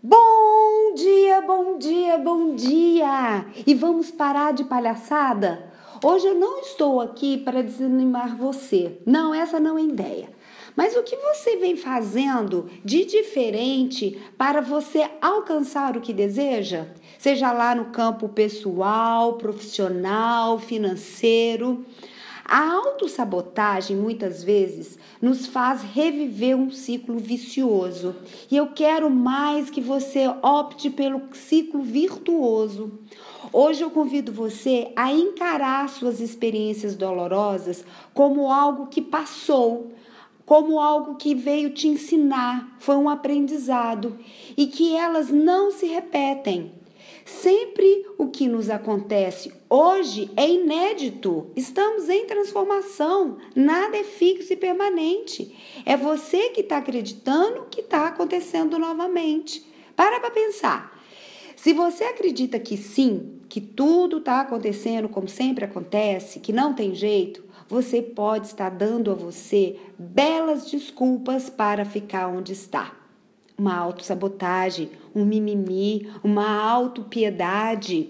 Bom 0.00 0.94
dia, 0.94 1.40
bom 1.40 1.76
dia, 1.76 2.18
bom 2.18 2.54
dia! 2.54 3.44
E 3.66 3.74
vamos 3.74 4.12
parar 4.12 4.52
de 4.52 4.62
palhaçada? 4.62 5.72
Hoje 6.04 6.28
eu 6.28 6.36
não 6.36 6.60
estou 6.60 7.00
aqui 7.00 7.36
para 7.36 7.64
desanimar 7.64 8.36
você. 8.36 8.96
Não, 9.04 9.34
essa 9.34 9.58
não 9.58 9.76
é 9.76 9.82
ideia. 9.82 10.30
Mas 10.76 10.94
o 10.94 11.02
que 11.02 11.16
você 11.16 11.56
vem 11.56 11.74
fazendo 11.74 12.70
de 12.84 13.04
diferente 13.04 14.16
para 14.38 14.60
você 14.60 15.10
alcançar 15.20 15.96
o 15.96 16.00
que 16.00 16.12
deseja? 16.12 16.86
Seja 17.18 17.50
lá 17.50 17.74
no 17.74 17.86
campo 17.86 18.28
pessoal, 18.28 19.32
profissional, 19.32 20.60
financeiro. 20.60 21.84
A 22.50 22.66
autossabotagem 22.66 23.94
muitas 23.94 24.42
vezes 24.42 24.98
nos 25.20 25.46
faz 25.46 25.82
reviver 25.82 26.56
um 26.56 26.70
ciclo 26.70 27.18
vicioso. 27.18 28.16
E 28.50 28.56
eu 28.56 28.68
quero 28.68 29.10
mais 29.10 29.68
que 29.68 29.82
você 29.82 30.26
opte 30.42 30.88
pelo 30.88 31.20
ciclo 31.34 31.82
virtuoso. 31.82 33.00
Hoje 33.52 33.82
eu 33.82 33.90
convido 33.90 34.32
você 34.32 34.90
a 34.96 35.12
encarar 35.12 35.90
suas 35.90 36.20
experiências 36.20 36.96
dolorosas 36.96 37.84
como 38.14 38.50
algo 38.50 38.86
que 38.86 39.02
passou, 39.02 39.92
como 40.46 40.80
algo 40.80 41.16
que 41.16 41.34
veio 41.34 41.74
te 41.74 41.86
ensinar, 41.86 42.74
foi 42.78 42.96
um 42.96 43.10
aprendizado 43.10 44.18
e 44.56 44.66
que 44.66 44.96
elas 44.96 45.28
não 45.28 45.70
se 45.70 45.84
repetem. 45.84 46.77
Sempre 47.28 48.06
o 48.16 48.28
que 48.28 48.48
nos 48.48 48.70
acontece 48.70 49.52
hoje 49.68 50.30
é 50.34 50.48
inédito. 50.48 51.50
Estamos 51.54 52.08
em 52.08 52.24
transformação. 52.24 53.36
Nada 53.54 53.98
é 53.98 54.02
fixo 54.02 54.54
e 54.54 54.56
permanente. 54.56 55.54
É 55.84 55.94
você 55.94 56.48
que 56.48 56.62
está 56.62 56.78
acreditando 56.78 57.66
que 57.70 57.82
está 57.82 58.06
acontecendo 58.06 58.78
novamente. 58.78 59.62
Para 59.94 60.18
para 60.20 60.30
pensar. 60.30 60.98
Se 61.54 61.74
você 61.74 62.04
acredita 62.04 62.58
que 62.58 62.78
sim, 62.78 63.40
que 63.46 63.60
tudo 63.60 64.18
está 64.18 64.40
acontecendo 64.40 65.06
como 65.06 65.28
sempre 65.28 65.66
acontece, 65.66 66.40
que 66.40 66.52
não 66.52 66.72
tem 66.72 66.94
jeito, 66.94 67.44
você 67.68 68.00
pode 68.00 68.46
estar 68.46 68.70
dando 68.70 69.10
a 69.10 69.14
você 69.14 69.76
belas 69.98 70.70
desculpas 70.70 71.50
para 71.50 71.84
ficar 71.84 72.28
onde 72.28 72.54
está 72.54 72.96
uma 73.58 73.76
autossabotagem, 73.76 74.90
um 75.14 75.24
mimimi, 75.24 76.08
uma 76.22 76.62
autopiedade. 76.62 78.08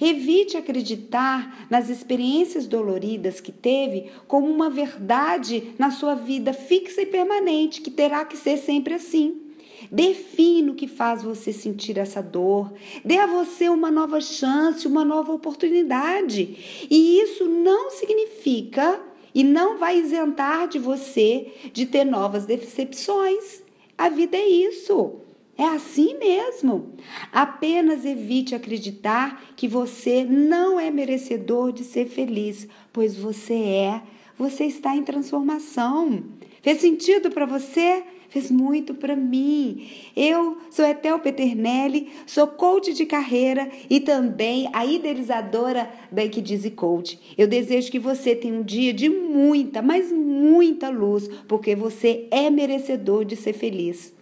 Evite 0.00 0.56
acreditar 0.56 1.66
nas 1.68 1.90
experiências 1.90 2.66
doloridas 2.66 3.40
que 3.40 3.52
teve 3.52 4.10
como 4.28 4.46
uma 4.46 4.70
verdade 4.70 5.74
na 5.78 5.90
sua 5.90 6.14
vida 6.14 6.52
fixa 6.52 7.02
e 7.02 7.06
permanente, 7.06 7.80
que 7.80 7.90
terá 7.90 8.24
que 8.24 8.36
ser 8.36 8.56
sempre 8.56 8.94
assim. 8.94 9.40
Define 9.90 10.70
o 10.70 10.74
que 10.74 10.88
faz 10.88 11.22
você 11.22 11.52
sentir 11.52 11.98
essa 11.98 12.22
dor. 12.22 12.72
Dê 13.04 13.18
a 13.18 13.26
você 13.26 13.68
uma 13.68 13.90
nova 13.90 14.20
chance, 14.20 14.86
uma 14.86 15.04
nova 15.04 15.32
oportunidade. 15.32 16.86
E 16.90 17.20
isso 17.20 17.44
não 17.46 17.90
significa 17.90 19.00
e 19.34 19.42
não 19.42 19.76
vai 19.78 19.98
isentar 19.98 20.68
de 20.68 20.78
você 20.78 21.52
de 21.72 21.84
ter 21.84 22.04
novas 22.04 22.46
decepções. 22.46 23.63
A 23.96 24.08
vida 24.08 24.36
é 24.36 24.48
isso. 24.48 25.20
É 25.56 25.64
assim 25.64 26.18
mesmo. 26.18 26.94
Apenas 27.32 28.04
evite 28.04 28.54
acreditar 28.54 29.52
que 29.56 29.68
você 29.68 30.24
não 30.24 30.80
é 30.80 30.90
merecedor 30.90 31.72
de 31.72 31.84
ser 31.84 32.06
feliz, 32.06 32.66
pois 32.92 33.16
você 33.16 33.54
é. 33.54 34.02
Você 34.36 34.64
está 34.64 34.96
em 34.96 35.04
transformação. 35.04 36.24
Fez 36.60 36.80
sentido 36.80 37.30
para 37.30 37.46
você? 37.46 38.02
Fez 38.34 38.50
muito 38.50 38.94
para 38.94 39.14
mim. 39.14 39.86
Eu 40.16 40.58
sou 40.68 40.84
Etel 40.84 41.20
Peternelli, 41.20 42.08
sou 42.26 42.48
coach 42.48 42.92
de 42.92 43.06
carreira 43.06 43.70
e 43.88 44.00
também 44.00 44.68
a 44.72 44.84
idealizadora 44.84 45.88
da 46.10 46.24
Equidize 46.24 46.68
Coach. 46.72 47.16
Eu 47.38 47.46
desejo 47.46 47.92
que 47.92 47.98
você 48.00 48.34
tenha 48.34 48.54
um 48.54 48.64
dia 48.64 48.92
de 48.92 49.08
muita, 49.08 49.80
mas 49.80 50.10
muita 50.10 50.90
luz, 50.90 51.28
porque 51.46 51.76
você 51.76 52.26
é 52.32 52.50
merecedor 52.50 53.24
de 53.24 53.36
ser 53.36 53.52
feliz. 53.52 54.12